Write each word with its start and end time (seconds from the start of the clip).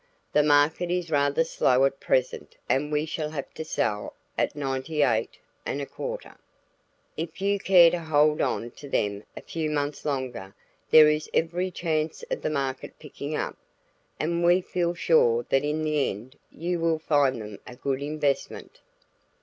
The 0.33 0.41
market 0.41 0.89
is 0.89 1.11
rather 1.11 1.43
slow 1.43 1.85
at 1.85 1.99
present 1.99 2.57
and 2.67 2.91
we 2.91 3.05
shall 3.05 3.29
have 3.29 3.53
to 3.53 3.63
sell 3.63 4.15
at 4.35 4.55
98¼. 4.55 5.29
If 7.17 7.39
you 7.39 7.59
care 7.59 7.91
to 7.91 7.99
hold 7.99 8.41
on 8.41 8.71
to 8.71 8.89
them 8.89 9.23
a 9.37 9.41
few 9.43 9.69
months 9.69 10.03
longer, 10.03 10.55
there 10.89 11.07
is 11.07 11.29
every 11.35 11.69
chance 11.69 12.23
of 12.31 12.41
the 12.41 12.49
market 12.49 12.97
picking 12.97 13.35
up, 13.35 13.59
and 14.19 14.43
we 14.43 14.61
feel 14.61 14.95
sure 14.95 15.45
that 15.49 15.63
in 15.63 15.83
the 15.83 16.09
end 16.09 16.35
you 16.49 16.79
will 16.79 16.97
find 16.97 17.39
them 17.39 17.59
a 17.67 17.75
good 17.75 18.01
investment. 18.01 18.79